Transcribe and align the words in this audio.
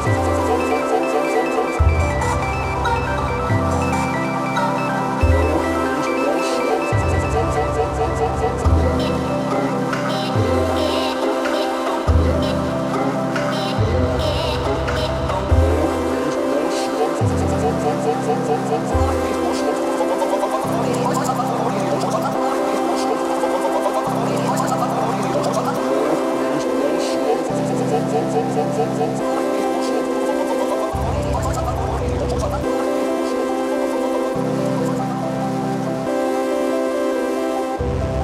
Bye. 0.00 0.39
Bye. 37.80 38.19